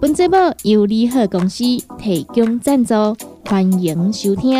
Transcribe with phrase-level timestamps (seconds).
[0.00, 1.64] 本节目由利好公司
[1.98, 2.94] 提供赞助，
[3.44, 4.54] 欢迎收听。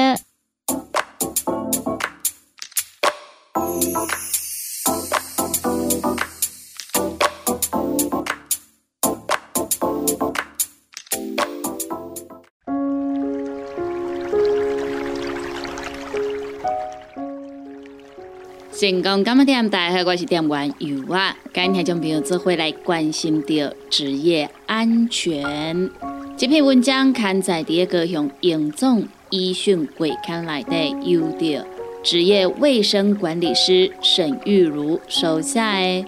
[18.72, 19.68] 成功干么点？
[19.70, 21.36] 大家好，我是点玩游啊。
[21.52, 25.90] 今天将朋友做回来关心到职业安全。
[26.36, 31.66] 这篇文章刊在第一个向严总医讯会刊来的，由着
[32.04, 36.04] 职业卫生管理师沈玉如手下的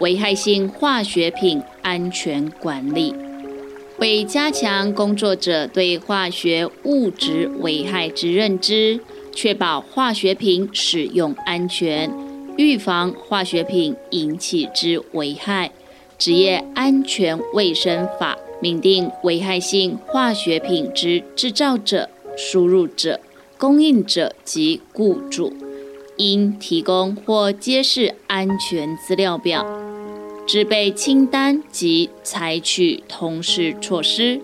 [0.00, 3.14] 危害性化学品安全管理，
[3.98, 8.98] 为加强工作者对化学物质危害之认知。
[9.34, 12.10] 确保化学品使用安全，
[12.56, 15.70] 预防化学品引起之危害。
[16.18, 23.20] 职业安全卫生法明定，危害性化学品之制造者、输入者、
[23.56, 25.52] 供应者及雇主，
[26.16, 29.64] 应提供或揭示安全资料表、
[30.44, 34.40] 制备清单及采取同时措施。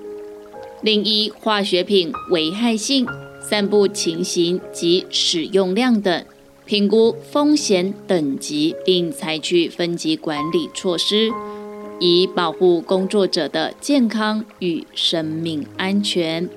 [0.81, 3.05] 另一化学品危害性。
[3.47, 6.25] 散布情形及使用量等，
[6.65, 11.31] 评估风险等级，并采取分级管理措施，
[12.01, 16.49] 以保护工作者的健康与生命安全。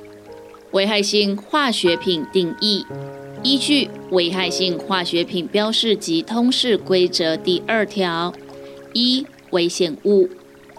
[0.71, 2.85] 危害性化学品定义：
[3.43, 8.33] 依据《危害性化学品标示及通示规则》第二条，
[8.93, 10.29] 一危险物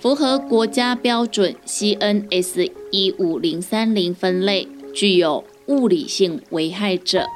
[0.01, 5.45] 符合国家标准 CNS 一五零三零分类，具有。
[5.69, 7.27] 物理性危害者，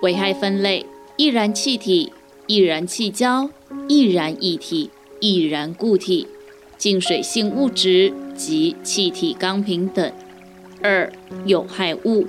[0.00, 0.86] 危害分类：
[1.16, 2.12] 易燃气体、
[2.46, 3.50] 易燃气胶、
[3.86, 4.90] 易燃液体、
[5.20, 6.26] 易燃固体、
[6.78, 10.10] 净水性物质及气体钢瓶等。
[10.80, 11.12] 二、
[11.44, 12.26] 有害物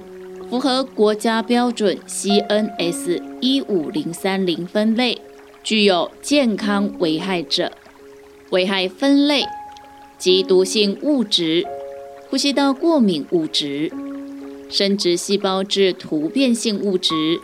[0.49, 5.21] 符合国家标准 CNS 一五零三零分类，
[5.63, 7.71] 具有健康危害者。
[8.49, 9.45] 危害分类：
[10.17, 11.65] 及毒性物质、
[12.29, 13.89] 呼吸道过敏物质。
[14.69, 17.39] 生殖细胞致突变性物质、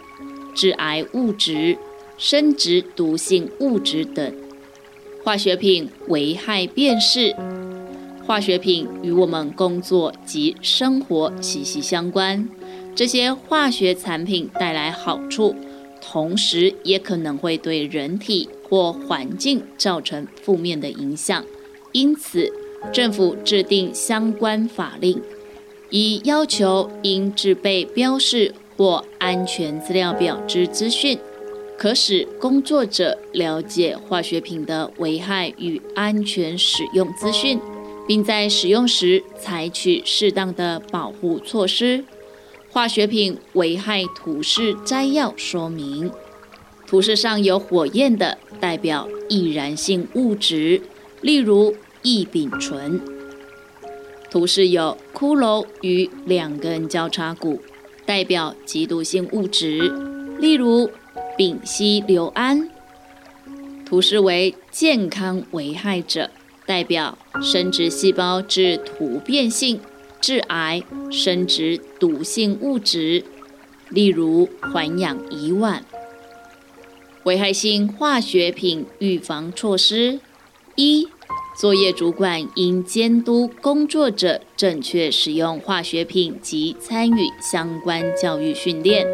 [0.53, 1.77] 致癌物质、
[2.17, 4.33] 生殖毒性物质等。
[5.23, 7.35] 化学品危害辨识：
[8.25, 12.47] 化学品与我们工作及生活息息相关，
[12.95, 15.55] 这些化学产品带来好处，
[15.99, 21.43] 同时也可能会对人体或环境造成负面的影响。
[21.91, 22.51] 因此，
[22.93, 25.19] 政府制定相关法令。
[25.89, 31.17] 以要求应制备标示或安全资料表之资讯，
[31.77, 37.59] 可使工作者了解化学品的危害与安全使用资讯，
[38.07, 42.03] 并在使用时采取适当的保护措施。
[42.69, 46.11] 化学品危害图示摘要说明：
[46.85, 50.81] 图示上有火焰的，代表易燃性物质，
[51.21, 53.14] 例如异丙醇。
[54.35, 57.61] 图示有骷髅与两根交叉骨，
[58.05, 59.89] 代表极毒性物质，
[60.39, 60.91] 例如
[61.37, 62.69] 丙烯硫胺。
[63.85, 66.29] 图示为健康危害者，
[66.65, 69.79] 代表生殖细胞致突变性、
[70.19, 73.23] 致癌、生殖毒性物质，
[73.87, 75.79] 例如环氧乙烷。
[77.23, 80.19] 危害性化学品预防措施
[80.75, 81.07] 一。
[81.55, 89.07] 作业主管应监督工作者正确使用化学品及参与相关教育训练。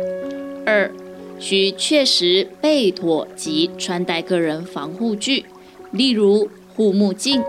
[0.66, 0.92] 二，
[1.40, 5.46] 需确实备妥及穿戴个人防护具，
[5.92, 7.44] 例如护目镜、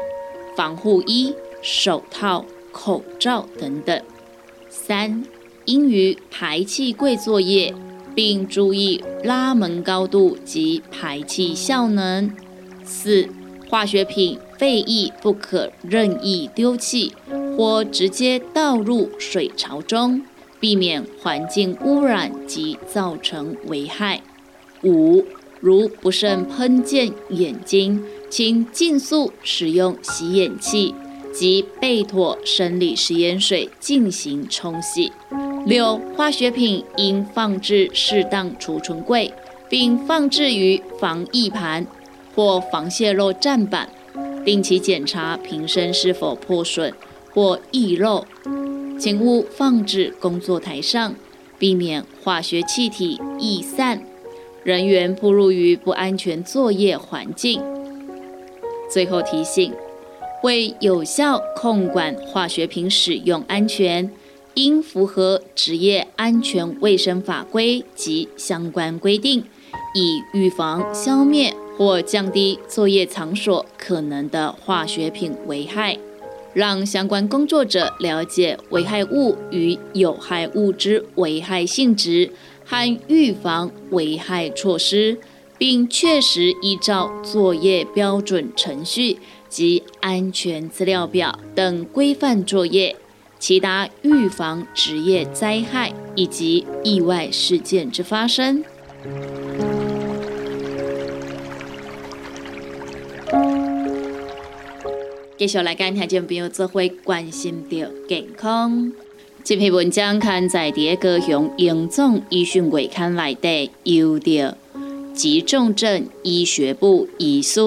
[0.54, 4.02] 防护衣、手套、口罩等等。
[4.68, 5.24] 三，
[5.64, 7.74] 应于排气柜作业，
[8.14, 12.30] 并注意拉门高度及排气效能。
[12.84, 13.28] 四，
[13.72, 14.38] 化学品。
[14.58, 17.12] 废液不可任意丢弃
[17.56, 20.22] 或直接倒入水槽中，
[20.60, 24.20] 避免环境污染及造成危害。
[24.84, 25.24] 五，
[25.58, 30.94] 如不慎喷溅眼睛，请尽速使用洗眼器，
[31.34, 35.10] 及备妥生理食盐水进行冲洗。
[35.66, 39.34] 六、化学品应放置适当储存柜，
[39.68, 41.84] 并放置于防溢盘
[42.34, 43.88] 或防泄漏站板，
[44.44, 46.92] 定期检查瓶身是否破损
[47.32, 48.24] 或溢漏。
[48.98, 51.14] 请勿放置工作台上，
[51.58, 54.02] 避免化学气体逸散，
[54.62, 57.60] 人员暴露于不安全作业环境。
[58.88, 59.72] 最后提醒：
[60.44, 64.10] 为有效控管化学品使用安全，
[64.54, 69.44] 应符合职业安全卫生法规及相关规定，
[69.94, 75.98] 以预防、消灭或降低作业场所可能的化学品危害。
[76.54, 82.30] 让相关工作者了解危害物与有害物之危害性质
[82.62, 85.18] 和预防危害措施，
[85.56, 92.94] 并确实依照作业标准程序及安全资料表等规范作业，
[93.38, 98.62] 其达预防职业灾害以及意外事件之发生。
[105.42, 108.92] 继续来跟听众朋友做会关心着健康。
[109.42, 114.56] 这篇文章刊在第高雄荣总医讯月刊内底，由着
[115.12, 117.60] 急重症医学部医师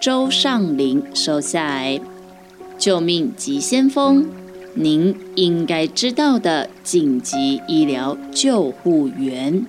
[0.00, 2.00] 周尚林收下来。
[2.78, 4.26] 救命急先锋，
[4.72, 9.66] 您应该知道的紧急医疗救护员。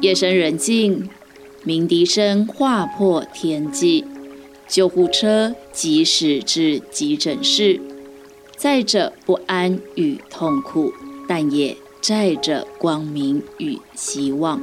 [0.00, 1.08] 夜深人静，
[1.62, 4.04] 鸣笛声划破天际。
[4.68, 7.80] 救护车即驶至急诊室，
[8.56, 10.92] 载着不安与痛苦，
[11.28, 14.60] 但也载着光明与希望。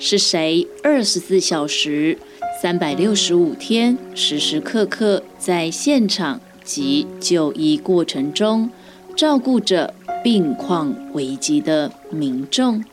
[0.00, 2.18] 是谁二十四小时、
[2.62, 8.70] 三百六十五天，时时刻刻在现场及就医过程中，
[9.16, 9.92] 照顾着
[10.22, 12.84] 病况危急的民众，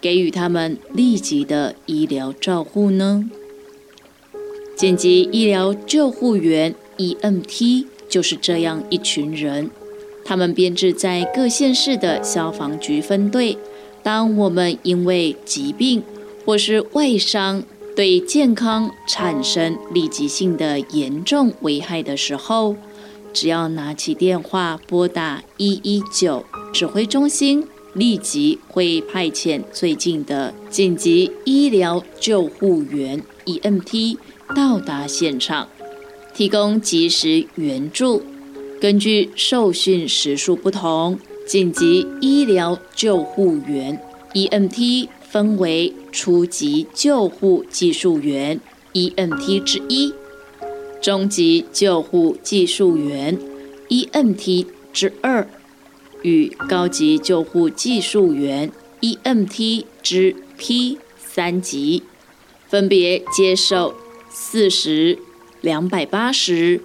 [0.00, 3.30] 给予他们立即的医疗照护呢？
[4.74, 9.70] 紧急医疗救护员 （EMT） 就是这样一群人，
[10.24, 13.56] 他们编制在各县市的消防局分队。
[14.02, 16.02] 当我们因为疾病
[16.44, 17.62] 或是外伤
[17.94, 22.74] 对健康产生立即性的严重危害的时候，
[23.32, 34.16] 只要拿起电话拨打一一九指挥中心，立即会派遣最近的紧急医疗救护员 （EMT）。
[34.54, 35.68] 到达现场，
[36.34, 38.22] 提供及时援助。
[38.80, 44.00] 根据受训时数不同，紧急医疗救护员
[44.34, 48.60] （EMT） 分为初级救护技术员
[48.92, 50.12] （EMT 之一）、
[51.00, 53.38] 中级救护技术员
[53.88, 55.46] （EMT 之二）
[56.22, 58.70] 与高级救护技术员
[59.00, 62.02] （EMT 之 P 三级），
[62.68, 63.94] 分别接受。
[64.34, 65.18] 四十、
[65.60, 66.80] 两百八十、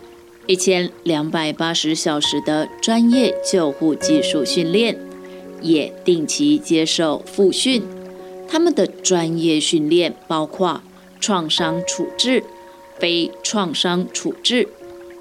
[0.47, 4.99] 一千两百八十小时的专业救护技术训练，
[5.61, 7.81] 也定期接受复训。
[8.49, 10.81] 他们的专业训练包括
[11.21, 12.43] 创伤处置、
[12.99, 14.67] 非创伤处置、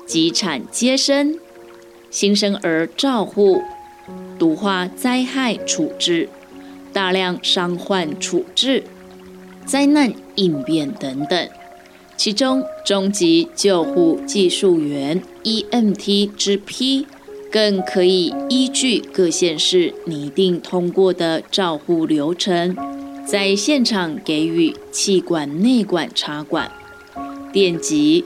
[0.05, 1.39] 急产接生、
[2.11, 3.63] 新生儿照护、
[4.37, 6.29] 毒化灾害处置、
[6.93, 8.83] 大量伤患处置、
[9.65, 11.49] 灾难应变等等。
[12.17, 17.07] 其中，中级救护技术员 （EMT） 之 P，
[17.53, 22.75] 更可以依据各县市拟定通过的照护流程，
[23.27, 26.73] 在现场给予气管内管插管、
[27.53, 28.25] 电极、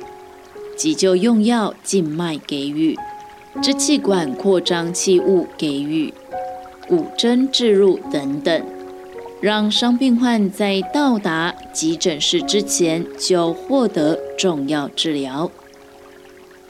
[0.76, 2.96] 急救用药静脉给予、
[3.60, 6.14] 支气管扩张器物给予、
[6.88, 8.62] 骨针置入等等。
[9.40, 15.50] 让伤病患在到达急诊室之前就获得重要治疗。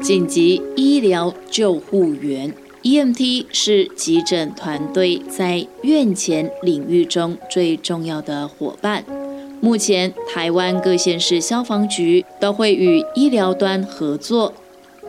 [0.01, 9.05] 紧急医疗救护员 （EMT） 是急诊团队在院前领域中最重要的伙伴。
[9.61, 14.55] 目前，台湾各县市消防局都会与医疗端合作，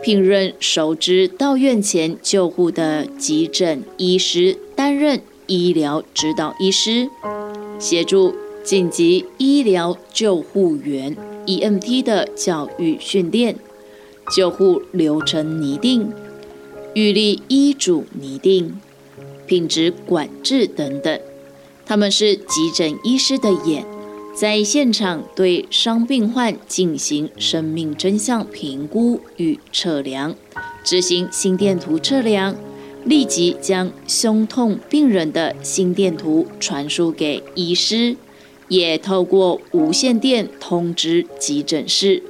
[0.01, 7.07] 聘任熟知到院前救护的急诊医师担任医疗指导医师。
[7.81, 13.55] 协助紧急医疗救护员 （EMT） 的教育训练、
[14.31, 16.13] 救护流程拟定、
[16.93, 18.79] 预立医嘱拟定、
[19.47, 21.19] 品质管制等等。
[21.83, 23.83] 他们是急诊医师的眼，
[24.35, 30.35] 在现场对伤病患进行生命真相评估与测量，
[30.83, 32.55] 执行心电图测量，
[33.05, 38.15] 立即将胸痛病人的心电图传输给医师，
[38.67, 42.23] 也透过无线电通知急诊室。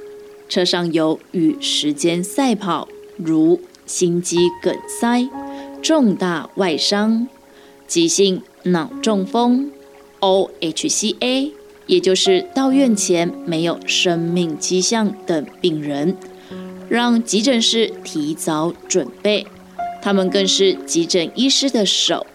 [0.48, 5.28] 车上有与时间赛跑，如心肌梗塞、
[5.82, 7.26] 重大外伤、
[7.86, 9.70] 急性脑中风、
[10.20, 11.52] OHCA。
[11.86, 16.16] 也就是到院前没有生命迹象等病人，
[16.88, 19.44] 让急诊室提早准备。
[20.02, 22.26] 他们更是急诊医师的手，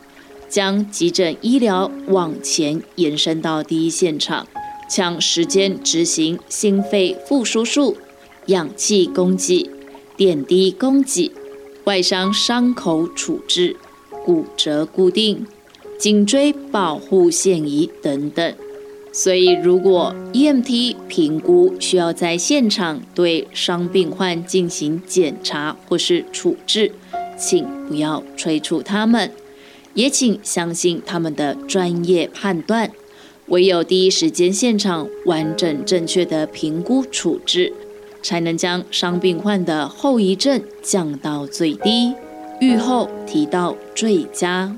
[0.47, 4.47] 将急诊医疗往前延伸到第一现场，
[4.89, 7.97] 抢时间执行心肺复苏术、
[8.45, 9.69] 氧气供给、
[10.15, 11.29] 点滴供给、
[11.83, 13.75] 外伤伤口处置、
[14.23, 15.45] 骨折固定、
[15.99, 18.55] 颈椎保护线移等等。
[19.11, 26.91] 所以，如果 EMT 评估需要在现场对伤病患进行检查或是处置，
[27.37, 29.31] 请不要催促他们，
[29.93, 32.91] 也请相信他们的专业判断。
[33.47, 37.71] 唯有第一时间现场完整正确的评估处置，
[38.21, 42.13] 才能将伤病患的后遗症降到最低，
[42.59, 44.75] 愈后提到最佳。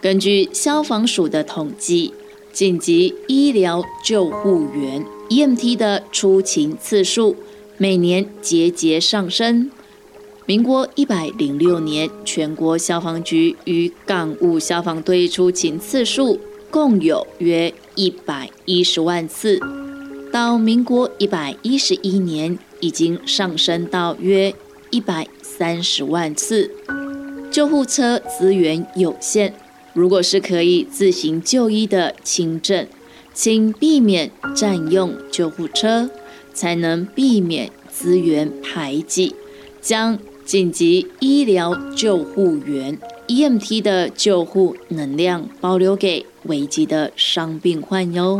[0.00, 2.12] 根据消防署的统计。
[2.50, 7.36] 紧急医疗救护员 （EMT） 的出勤次数
[7.76, 9.70] 每年节节上升。
[10.48, 16.40] 民国一百零六年，全国消防局与港务消防队出勤次数
[16.70, 19.60] 共有约一百一十万次，
[20.32, 24.54] 到民国一百一十一年，已经上升到约
[24.88, 26.70] 一百三十万次。
[27.50, 29.52] 救护车资源有限。
[29.92, 32.86] 如果是可以自行就医的轻症，
[33.34, 36.08] 请避免占用救护车，
[36.54, 39.34] 才能避免资源排挤，
[39.82, 48.38] 将紧急医疗救护员 （EMT） 的救护能量保留给危急的伤病患哟。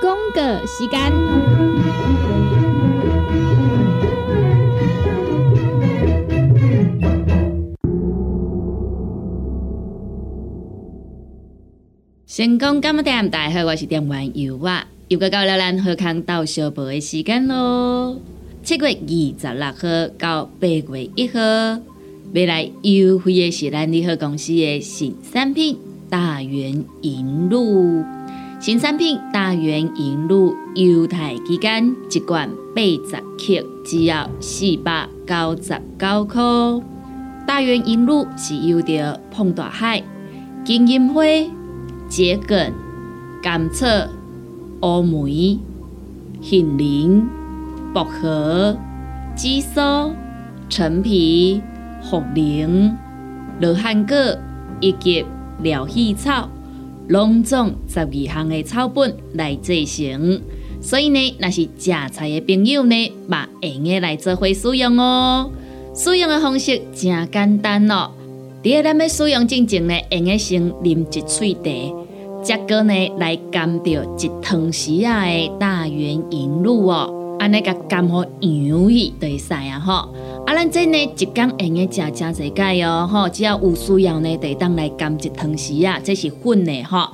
[0.00, 1.43] 恭个时间。
[12.36, 13.30] 成功干么点？
[13.30, 18.20] 大家好，我是店员尤啊，又到了咱喝康到小宝的时间咯。
[18.64, 21.38] 七月二十六号到八月一号，
[22.32, 25.78] 未来优惠的是咱利和公司的新产品
[26.10, 28.02] 大圆银露。
[28.58, 36.42] 新产品大圆银露优待期间，一罐八十克只要四百九十九块。
[37.46, 40.02] 大圆银露是由着碰大海、
[40.64, 41.22] 金银花。
[42.16, 42.72] 桔梗、
[43.42, 43.84] 甘草、
[44.82, 45.58] 乌梅、
[46.40, 47.28] 杏仁、
[47.92, 48.76] 薄荷、
[49.34, 49.80] 紫苏、
[50.68, 51.60] 陈皮、
[52.08, 52.92] 茯苓、
[53.58, 54.14] 罗汉果
[54.78, 55.26] 以及
[55.60, 56.48] 疗气草，
[57.08, 60.40] 拢总十二项的草本来制成。
[60.80, 65.50] 所以呢，若是食菜的朋友呢，把用嘅来做会使用哦。
[65.92, 68.12] 使用的方式真简单哦。
[68.62, 72.03] 第二，咱要使用之前呢，用嘅先啉一喙茶。
[72.44, 79.92] 接个呢来甘掉一汤匙啊的大圆银露哦，安尼个甘好洋去就会使啊吼。
[80.46, 87.08] 啊，咱这呢一工用食真侪解哦吼，只要有需要呢，就当来甘一汤匙啊，这是粉的吼。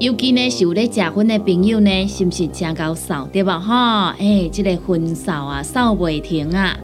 [0.00, 4.12] 尤其呢是有咧食粉的朋友呢，是不是真够扫对吧吼？
[4.18, 6.76] 诶，这个粉扫啊扫袂停啊。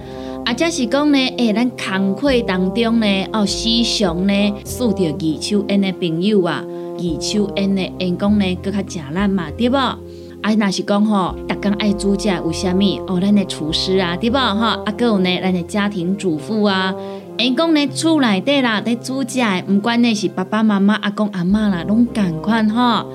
[0.45, 6.64] 啊，则是讲呢，诶，咱工课当中呢，哦，时常呢，遇到二手烟的朋友啊。
[6.99, 9.76] 二手烟的烟讲呢，搁较正咱嘛，对不？
[9.76, 13.00] 啊，若是讲吼，逐工爱煮食有虾米？
[13.07, 14.37] 哦，咱的厨师啊，对不？
[14.37, 16.95] 哈，啊，搁有呢，咱的家庭主妇啊，
[17.38, 23.07] 因讲咧，厝内底啦，在煮食的，毋管呢是爸爸妈妈、阿公阿妈啦，拢共款吼。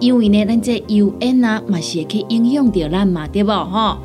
[0.00, 3.52] 因为呢，咱这油烟啊，嘛是会去影响到咱嘛，对不？
[3.52, 3.98] 吼，啊，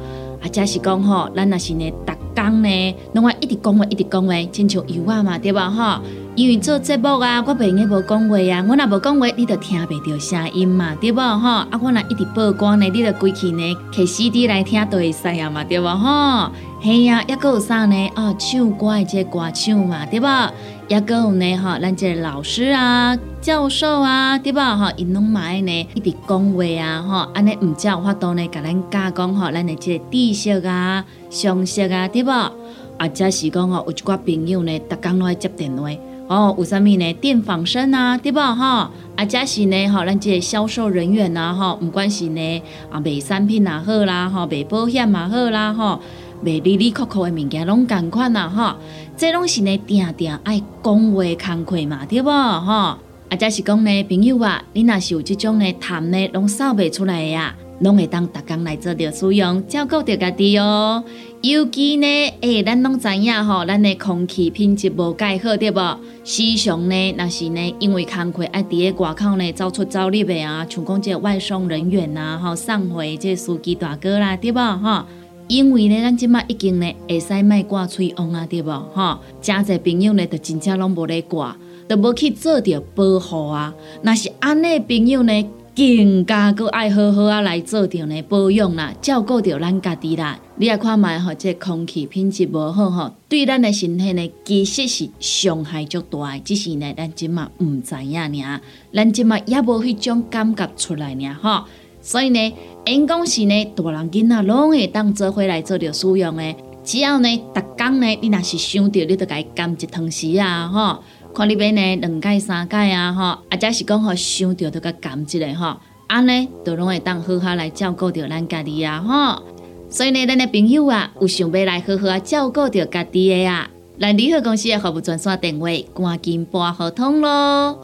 [0.52, 5.60] 则是讲吼，咱若是呢，逐工呢，拢爱一直讲话，一直讲话，亲像油啊嘛，对不？
[5.60, 6.00] 吼。
[6.40, 11.50] 因为做节目啊，我平日无讲话啊，我若无讲话，你就听袂到声音嘛，对无吼？
[11.50, 16.50] 啊，我若一直曝光呢，你就规气呢，开 CD 来听都会使啊嘛，对无吼？
[16.80, 18.10] 嘿呀，抑个有啥呢？
[18.16, 20.54] 哦，唱歌的这歌唱嘛，对无？
[20.88, 24.90] 抑个有呢吼，咱这老师啊、教授啊，对无吼？
[24.96, 32.32] 因拢买呢，一直讲话啊，吼，安尼毋只有法度呢，甲咱教讲吼，咱的这知识啊、常识啊，对无？
[32.32, 35.90] 啊，则是讲吼，有一寡朋友呢，逐工拢爱接电话。
[36.30, 37.12] 哦，有啥物呢？
[37.14, 38.92] 电仿生啊，对不哈？
[39.16, 46.00] 啊，假是呢，吼，咱这销售人员呐，吼，唔管是呢，啊，卖产品也好啦，吼，卖保险也好啦，吼，
[46.44, 48.76] 卖里里扣扣的物件拢共款呐，吼，
[49.18, 53.00] 这拢是呢，定定爱讲话慷慨嘛，对不哈？
[53.30, 57.56] 啊，假是讲呢，朋友啊，你若是有这种呢，谈呢，拢扫袂出来呀。
[57.80, 61.02] 拢会当逐工来做着使用，照顾着家己哦。
[61.42, 62.06] 尤其呢，
[62.42, 65.98] 诶，咱拢知影吼，咱的空气品质无介好，对无？
[66.26, 74.58] 时常呢，若是呢，因为工课爱伫咧外口呢，走出走入的啊，像讲这外送人员呐，吼，送货这司机大哥啦，对无？
[74.80, 75.06] 吼，
[75.48, 78.70] 因为呢，咱即马已经呢，会使卖挂吹风啊，对无？
[78.94, 81.56] 吼，真侪朋友呢，就真正拢无咧挂，
[81.88, 83.74] 都无去做着保护啊。
[84.04, 85.50] 若是安尼朋友呢？
[85.76, 90.38] 更加搁爱好好啊来做着呢保养啦，照顾着咱家己啦。
[90.58, 96.38] 你也看卖吼，这空气品质无好吼，对咱的身体呢，其实是伤害足大。
[96.40, 98.62] 只是呢，咱即嘛毋知影尔，
[98.94, 101.66] 咱即嘛也无迄种感觉出来尔吼。
[102.02, 102.54] 所以呢，
[102.86, 106.56] 因讲是呢，大人囡仔拢会当做回来做着使用的。
[106.84, 111.04] 只要呢，逐工呢，你若是想着，你就该甘一汤匙啊吼。
[111.34, 119.44] 看你边呢，两届三届啊，吼，啊，则是讲吼，想着都甲感激的吼，安尼都拢会当好好来照顾着咱家己啊，吼。
[119.90, 127.80] 所以呢，咱的朋友啊，有想要来好好啊照顾着家己的啊，来利好公司的服务专线电话，赶紧拨合通咯。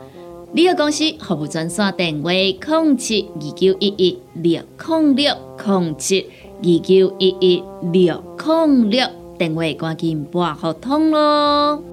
[0.53, 5.35] 利好公司服务专线电话：零七二九一一六零六
[5.65, 6.25] 零七
[6.61, 11.83] 二九一一六零六，电话赶紧拨合通咯。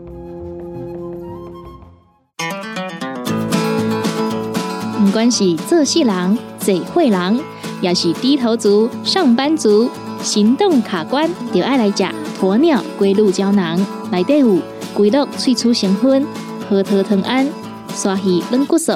[5.02, 7.40] 不管是做事人、嘴会人，
[7.80, 9.90] 也是低头族、上班族，
[10.22, 12.04] 行动卡关，就爱来食
[12.40, 13.84] 鸵鸟龟鹿胶囊。
[14.12, 14.58] 内底有
[14.94, 16.24] 龟鹿萃取成分，
[16.70, 17.44] 核桃藤胺、
[17.92, 18.92] 刷鱼软骨素，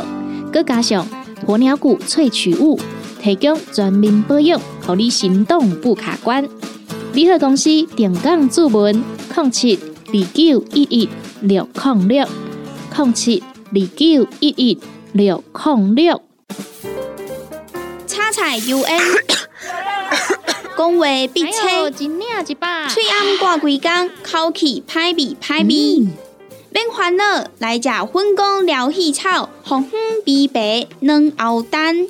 [0.53, 1.05] 佮加上
[1.45, 2.79] 鸵鸟骨萃取物，
[3.21, 6.49] 提供全面保养，让你行动不卡关。
[7.15, 9.03] 联合公司定岗注文：
[9.35, 9.77] 零七
[10.07, 11.09] 二九一一
[11.41, 12.25] 六零六
[12.97, 14.79] 零七二九一一。
[15.17, 16.21] 六控六，
[18.07, 19.01] 叉彩 U N，
[20.77, 26.07] 讲话必切，嘴暗挂几工，口气歹味歹味。
[26.69, 32.07] 免烦恼，来食粉工疗气草，红粉碧白软喉丹，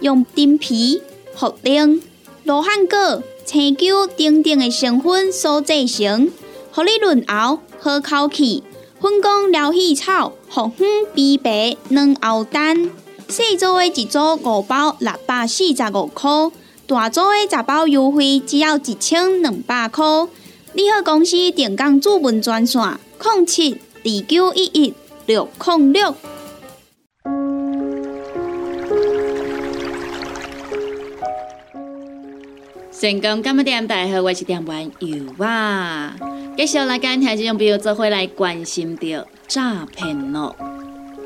[0.00, 1.02] 用丁皮、
[1.36, 2.00] 茯苓、
[2.44, 6.30] 罗汉果、青椒等等的成分所制成，
[6.72, 8.62] 合你润喉好口气。
[8.98, 12.90] 分工疗气草，红粉碧白软喉丹，
[13.28, 16.30] 细组的一组五包六百四十五块，
[16.86, 20.04] 大组的十包优惠只要一千两百块。
[20.72, 24.94] 你好，公司电工主文专线：零七二九一一
[25.26, 26.14] 六零六。
[32.98, 33.86] 成功干么点？
[33.86, 36.16] 大家好，我是点玩油啊！
[36.56, 40.56] 继续来跟听众朋友做伙来关心着诈骗咯。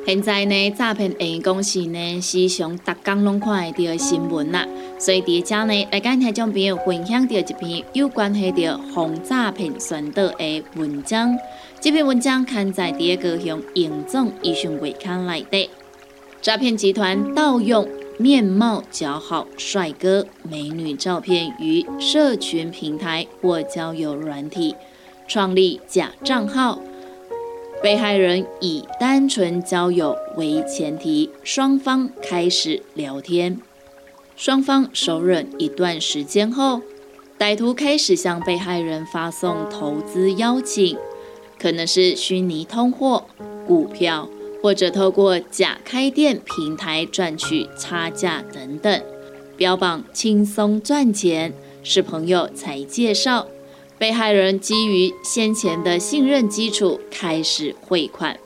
[0.05, 4.67] 现在呢，诈骗诶公司呢，时常逐工拢看会到新闻啦。
[4.99, 11.39] 所以伫遮呢，来跟听众朋友分享到一篇有关系着防诈骗宣导的文章。
[11.81, 15.71] 这篇文章刊在第一个向严总医讯会刊内底，
[16.43, 17.87] 诈骗集团盗用。
[18.21, 24.77] 面貌姣好帅哥美女照片于社群平台或交友软体
[25.27, 26.83] 创立假账号，
[27.83, 33.59] 被害人以单纯交友为前提，双方开始聊天。
[34.37, 36.83] 双方熟稔一段时间后，
[37.39, 40.99] 歹徒开始向被害人发送投资邀请，
[41.59, 43.25] 可能是虚拟通货、
[43.67, 44.29] 股票。
[44.63, 49.03] 或者透过假开店平台赚取差价等等，
[49.57, 53.47] 标榜轻松赚钱，是朋友才介绍。
[53.99, 58.39] 被害人基于先前的信任基础开始汇款，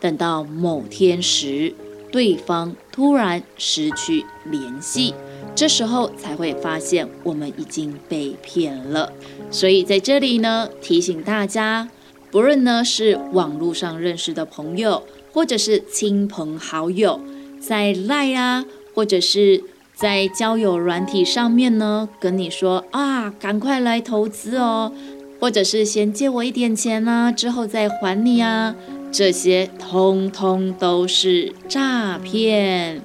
[0.00, 1.74] 等到某天时，
[2.10, 5.14] 对方突然失去联系，
[5.54, 9.12] 这时候才会发现我们已经被骗了。
[9.50, 11.90] 所以在这里呢，提醒大家，
[12.30, 15.02] 不论呢是网络上认识的朋友。
[15.32, 17.18] 或者是亲朋好友
[17.58, 18.64] 在赖啊，
[18.94, 19.64] 或者是
[19.94, 24.92] 在交友软体上面呢，跟你说啊，赶快来投资哦，
[25.40, 28.74] 或者是先借我一点钱啊，之后再还你啊，
[29.10, 33.00] 这些通通都是诈骗。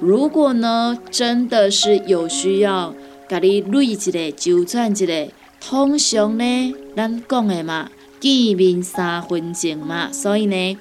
[0.00, 2.92] 如果呢，真的是有需要，
[3.28, 5.28] 给你累一个就赚一个，
[5.60, 7.88] 通常呢，咱讲的嘛，
[8.20, 10.76] 见面三分情嘛，所以呢。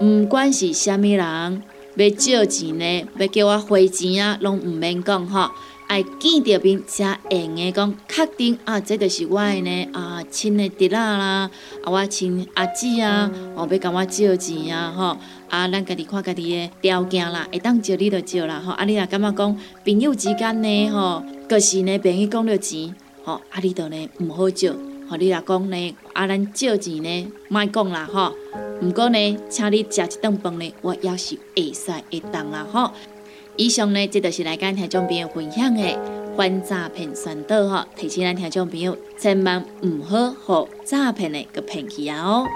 [0.00, 1.62] 毋管是虾米人？
[1.96, 5.50] 要借钱呢，要叫我汇钱啊，拢毋免讲吼。
[5.88, 11.48] 爱见着面才会用讲，确定啊，这就是我的呢啊，亲的侄仔啦，
[11.84, 15.16] 啊，我亲阿姊啊，哦，要甲我借钱啊，吼，
[15.48, 22.92] 啊，咱家己看家己的条件啦，会当借你就借啦，吼，啊，你若感觉讲朋友之间呢，吼，就是呢，朋友讲着钱，
[23.24, 24.72] 吼，啊，你着呢毋好借，
[25.08, 28.34] 吼，你若讲呢，啊，咱借钱呢，莫讲啦，吼，
[28.82, 32.90] 毋过呢，请你食一顿饭呢，我也是会使会当啦，吼。
[33.56, 35.98] 以上呢，这就是来跟听众朋友分享的
[36.36, 42.46] 反诈骗宣导吼，提醒咱听众朋友千万唔好被诈骗的个骗去啊哦。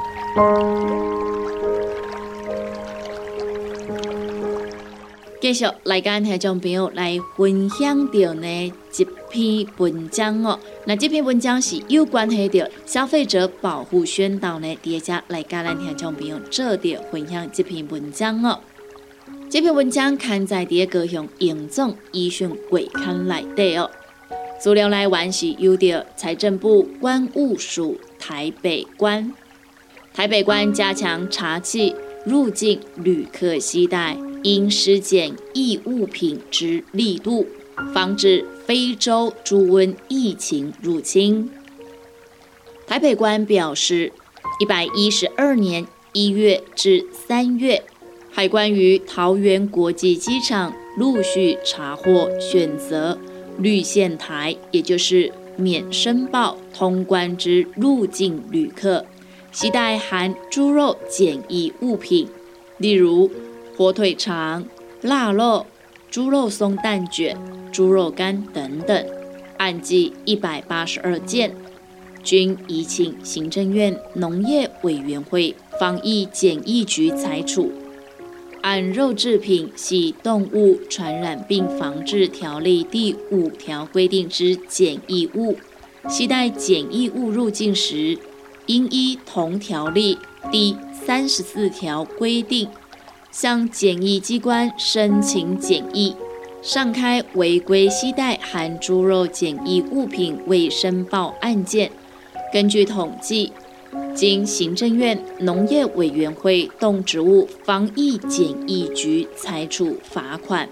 [5.40, 18.60] 继续来跟听众朋友来分享到呢一篇文章哦，那这篇文章是有关系到消费者保护宣导呢，第一来跟咱听众朋友做着分享这篇文章哦。
[19.48, 23.90] 这篇文章刊载在第高雄营总医讯月刊内底哦。
[24.60, 29.32] 资料来源是由着财政部关务署台北关，
[30.12, 31.94] 台北关加强查缉
[32.26, 37.46] 入境旅客携带因施检易物品之力度，
[37.94, 41.50] 防止非洲猪瘟疫情入侵。
[42.86, 44.12] 台北关表示，
[44.60, 47.82] 一百一十二年一月至三月。
[48.32, 53.18] 海关于桃园国际机场陆续查获选择
[53.58, 59.04] 绿线台，也就是免申报通关之入境旅客，
[59.50, 62.28] 携带含猪肉检疫物品，
[62.78, 63.28] 例如
[63.80, 64.66] 火腿肠、
[65.00, 65.64] 腊肉、
[66.10, 67.34] 猪肉松蛋卷、
[67.72, 69.06] 猪肉干等等，
[69.56, 71.56] 案计一百八十二件，
[72.22, 77.72] 均已请行政院农业委员会防疫检疫局裁处。
[78.60, 85.56] 按肉制品系动物传染病防治条例第五条规定之检疫物，
[86.06, 88.18] 携带检疫物入境时，
[88.66, 90.18] 应依同条例
[90.52, 92.68] 第三十四条规定，
[93.30, 96.14] 向检疫机关申请检疫。
[96.62, 101.90] 上开违规携带含猪肉检疫物品未申报案件，
[102.52, 103.52] 根据统计。
[104.14, 110.68] 经行政院农业委员会动植物防疫检疫局裁处罚款，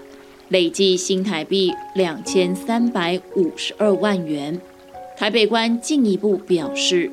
[0.49, 4.59] 累计新台币两千三百五十二万元。
[5.17, 7.11] 台北关进一步表示，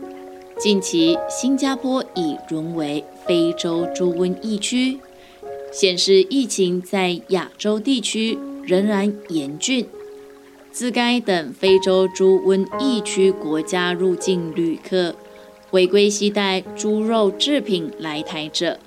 [0.60, 4.98] 近期新加坡已沦为非洲猪瘟疫区，
[5.72, 9.86] 显示疫情在亚洲地区仍然严峻。
[10.72, 15.14] 自该等非洲猪瘟疫区国家入境旅客。
[15.72, 18.78] 违规携带猪肉制品来台者，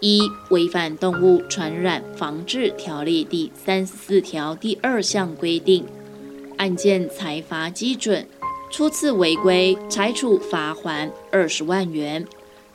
[0.00, 0.20] 一
[0.50, 5.86] 违反动物传染防治条例第三十四条第二项规定，
[6.56, 8.26] 案件裁罚基准，
[8.72, 12.26] 初次违规裁处罚还二十万元，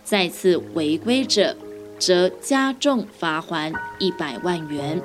[0.04, 1.56] 再次违规者
[2.00, 5.02] 则加重罚还一百万元。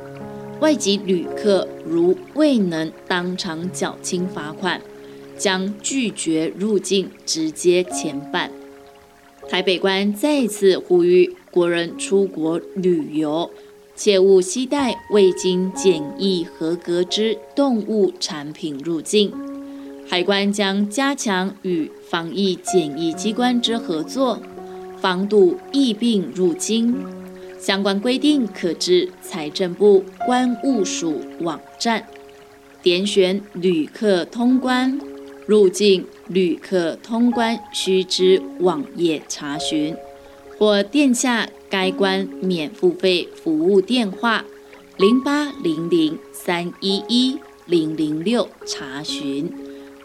[0.61, 4.81] 外籍旅客如未能当场缴清罚款。
[5.39, 8.51] 将拒绝入境，直接遣返。
[9.49, 13.51] 台北关再次呼吁国人出国旅游，
[13.97, 19.33] 切勿携带未经检疫合格之动物产品入境。
[20.07, 24.43] 海关将加强与防疫检疫机关之合作，
[25.01, 26.95] 防堵疫病入侵。
[27.59, 32.07] 相关规定可至财政部关务署网站，
[32.83, 34.99] 点选旅客通关。
[35.47, 39.97] 入境旅客通关须知网页查询，
[40.57, 44.45] 或电下该关免付费服务电话
[44.97, 47.37] 零八零零三一一
[47.67, 49.53] 零零六查询，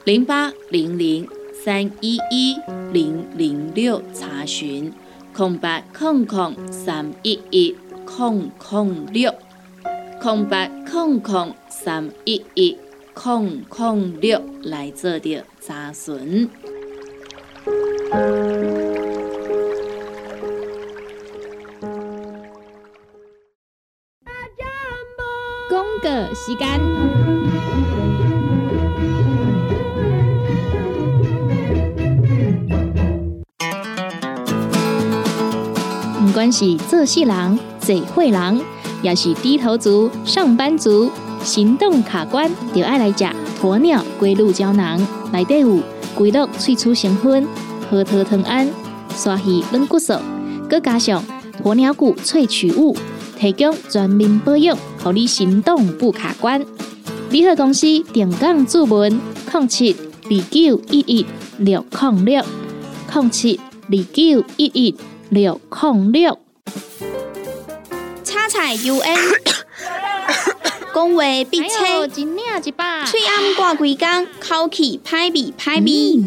[0.03, 1.27] 零八零零
[1.65, 2.61] 三一一
[2.93, 4.93] 零零六查询，
[5.33, 7.75] 空白空空三一一
[8.05, 9.33] 空空六，
[10.21, 12.77] 空白空空三一一。
[13.15, 16.47] 空空六来做的查询。
[25.67, 26.79] 公个时间，
[36.55, 38.61] 是做事人、做会人，
[39.01, 41.11] 也是低头族、上班族。
[41.43, 43.25] 行动卡关，就爱来食
[43.61, 45.79] 鸵鸟龟鹿胶囊，内底有
[46.15, 47.45] 龟鹿萃取成分，
[47.91, 48.67] 核桃藤胺，
[49.13, 50.13] 刷鱼软骨素，
[50.69, 51.21] 佮加上
[51.61, 52.95] 鸵鸟骨萃取物，
[53.37, 56.65] 提供全面保养，让你行动不卡关。
[57.29, 59.19] 联合公司定岗注文：
[59.53, 61.25] 零七二九一一
[61.57, 62.43] 六零六
[63.13, 64.95] 零七二九一一
[65.29, 66.44] 六零六。
[68.55, 69.03] 叉彩 UN，
[70.93, 76.23] 讲话必切，嘴暗挂几工，口气歹味歹味。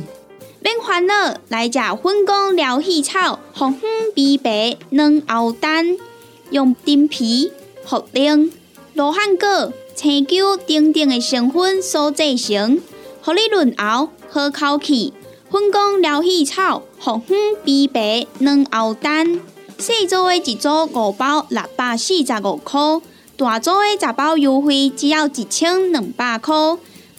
[0.61, 5.97] 免烦恼，来食粉公疗气草，红粉碧白软喉丹，
[6.51, 7.51] 用丁皮、
[7.88, 8.51] 茯苓、
[8.93, 12.79] 罗汉果、青椒等等的成分所制成，
[13.23, 15.14] 合你润喉好口气。
[15.51, 19.41] 粉公疗气草，红粉碧白软喉丹，
[19.79, 22.81] 细组的一组五包六百四十五块，
[23.37, 26.53] 大组的十包优惠只要一千两百块。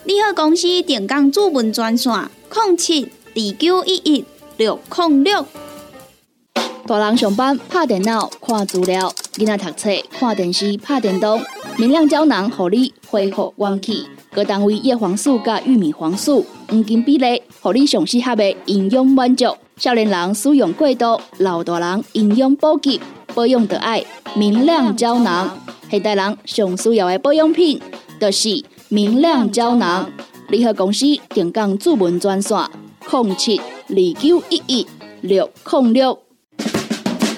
[0.04, 2.12] 你好，公司电工主文专线：
[2.54, 3.10] 零七。
[3.36, 4.26] 二九一一
[4.58, 5.46] 六零六，
[6.86, 11.42] 大人上班拍电脑看资料，囡仔读册看电视拍电动。
[11.78, 14.06] 明亮胶囊，互你恢复元气。
[14.34, 19.56] 各单位叶黄素加玉米黄素黄金比例，互你上适合的营养满足。
[19.80, 23.00] 少年人使用过度，老大人营养补给，
[23.34, 24.04] 保养的爱
[24.36, 25.58] 明亮胶囊。
[25.90, 27.80] 现代人上需要的保养品，
[28.20, 30.06] 就是明亮胶囊。
[30.50, 32.58] 联合公司定岗主文专线。
[33.10, 34.88] 零七二九一一
[35.22, 36.20] 六零六。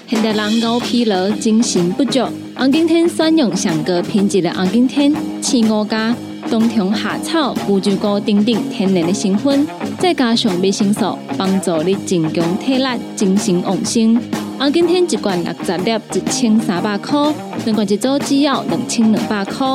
[0.07, 2.27] 现代人熬疲劳、精神不足，
[2.57, 6.15] 红景天选用上个品质的红景天，青五加
[6.51, 9.65] 冬虫夏草、乌鸡菇等等天然的成分，
[9.97, 12.85] 再加上维生素，帮助你增强体力、
[13.15, 14.19] 精神旺盛。
[14.59, 17.33] 红景天一罐六十粒，一千三百块；
[17.63, 19.65] 两罐一组只要两千两百块。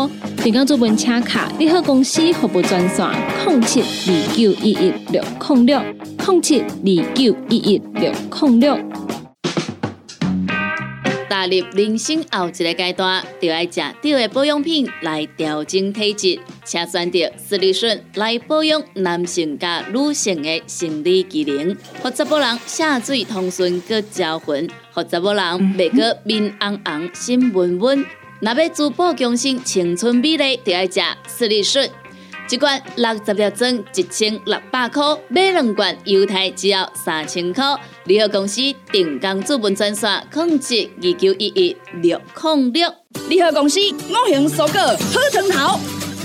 [0.44, 3.08] 订购做文车卡，你好公司服务专线：
[3.46, 5.80] 零七二九一一六零六
[6.28, 8.12] 零七二九一一六
[8.42, 9.05] 零六。
[11.28, 25.44] 踏入人生后一个阶段，就要食对的保养品来调整体质，请选择斯利顺来保养男性加女性的生理机能，或者某人下水通顺个招魂，或者某人
[25.76, 28.04] 袂个面红红心温温。
[28.40, 31.88] 若要珠宝强身、青春美丽，就要食斯利顺。
[32.48, 37.64] 一罐六十粒装，一千六百块；买两罐，犹太只要三千块。
[38.06, 38.60] 联合公司
[38.92, 42.88] 定岗资本专线：控制二九一一六零六。
[43.28, 45.80] 联合公司五行蔬果好成头，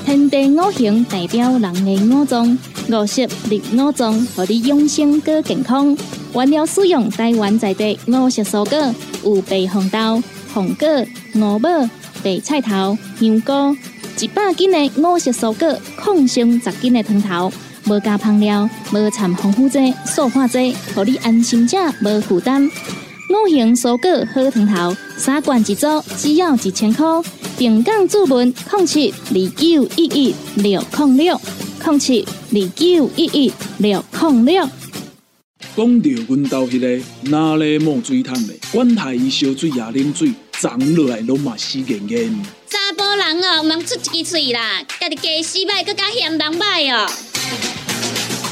[0.05, 2.57] 天地五行代表人的五脏，
[2.89, 5.97] 五色绿五脏，让你养生更健康。
[6.33, 10.87] 原料使用台湾在地五色蔬果，有白红豆、红果、
[11.35, 11.69] 五宝。
[12.23, 13.75] 白菜头、香菇，
[14.19, 17.51] 一百斤的五色蔬果，抗性十斤的汤头，
[17.91, 22.65] 无加香料，无掺防腐剂、塑化剂，互你安心食，无负担。
[22.65, 27.05] 五行蔬果好汤头，三罐一组，只要一千块。
[27.57, 31.41] 平港注文：零七二九一一六零六
[31.85, 34.69] 零七二九一一六零六。
[35.75, 40.33] 讲到阮兜迄个哪里冒水桶的，管他伊烧水也啉水。
[40.61, 42.45] 长落来拢嘛死严严。
[42.69, 47.11] 查甫人哦，毋通出一支嘴啦，家己家洗歹，更加嫌人歹哦。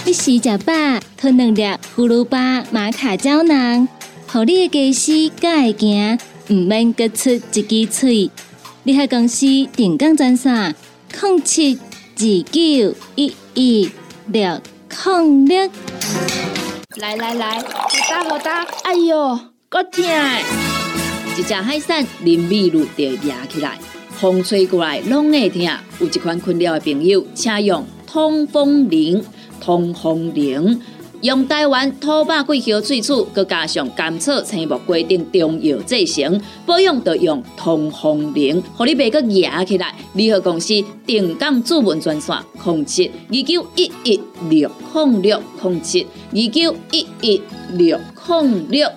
[0.09, 0.73] 你洗食饱，
[1.15, 1.61] 吞两粒
[1.95, 3.87] 葫芦巴、玛卡胶囊，
[4.25, 6.17] 互你的家洗更会行，
[6.47, 8.31] 唔免各出一支嘴。
[8.81, 9.45] 你喺公司
[9.75, 10.75] 定岗专线：
[11.13, 13.91] 零七二九一一
[14.25, 14.59] 六
[15.05, 15.69] 零六。
[16.95, 20.03] 来来来，好打好打，哎呦，够痛！
[21.37, 23.77] 一只海扇淋雨露就压起来，
[24.19, 25.61] 风吹过来拢会痛。
[25.99, 29.23] 有一款困扰的朋友，请用通风铃。
[29.59, 30.81] 通风铃
[31.21, 39.93] 用台湾土八桂香萃取，佮加上甘草、青木规定中药制成，保养要用通风铃，互你袂佮野起来。
[40.13, 44.19] 联合公司定岗主文专线：控七二九一一
[44.49, 47.41] 六控六控七二九一一
[47.73, 48.89] 六控六。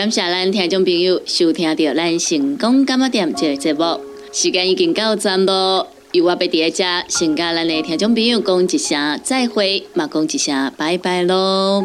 [0.00, 4.00] 感谢咱听众朋友收听到咱成功感冒店这个节目，
[4.32, 5.86] 时间已经到站咯。
[6.12, 11.84] 由我要伫一只先甲咱的听众朋友讲一声再会，嘛讲一声拜拜咯。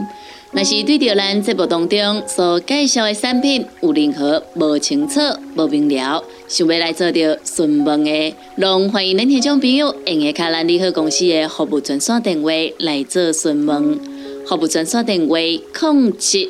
[0.53, 5.19] 若是对着咱节目当中所介绍的产品有任何无清楚、
[5.57, 12.49] 无明了，想要来做着询问的，拢欢迎咱听众朋友用下卡咱利好公司的服务专线电话
[12.79, 13.99] 来做询问。
[14.47, 16.49] 服务专线电话：零七。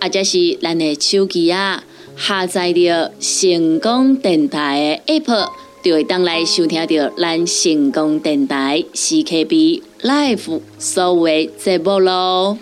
[0.00, 1.84] 或者是咱的手机啊
[2.16, 5.48] 下载着成功电台的 App。
[5.80, 12.58] 就会当来收听到咱成功电台 CKB Live 所有节目咯。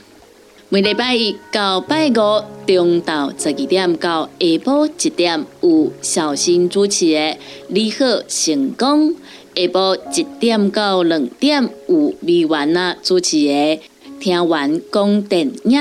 [0.69, 2.13] 每礼拜一到拜五
[2.67, 7.19] 中昼十二点到下晡一点有小新主持的
[7.69, 9.11] 《你好成功》，
[9.55, 13.53] 下晡一点到两点有美元啊主持的
[14.21, 15.81] 《听完讲电影》，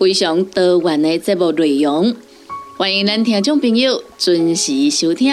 [0.00, 2.16] 非常多元的节目内容，
[2.78, 5.30] 欢迎咱听众朋友准时收听。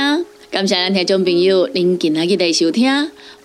[0.51, 2.85] 感谢咱听众朋友您今仔日的收听，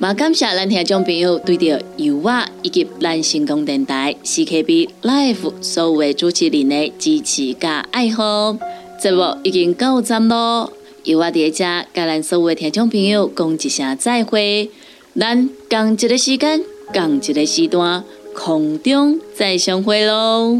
[0.00, 8.58] 也感谢咱听众朋友对着油画以及咱成功电台 CKB Life 所有的主持人的支持加爱好。
[9.00, 10.72] 节目已经到站咯，
[11.04, 14.68] 油画伫遮甲咱所有的听众朋友讲一声再会，
[15.16, 18.02] 咱共一个时间，共一个时段，
[18.34, 20.58] 空中再相会咯。